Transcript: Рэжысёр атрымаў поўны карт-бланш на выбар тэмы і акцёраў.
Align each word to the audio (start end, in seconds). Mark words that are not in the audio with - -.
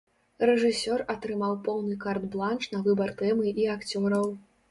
Рэжысёр 0.49 1.03
атрымаў 1.13 1.53
поўны 1.67 1.97
карт-бланш 2.05 2.63
на 2.73 2.79
выбар 2.87 3.13
тэмы 3.19 3.53
і 3.53 3.63
акцёраў. 3.77 4.27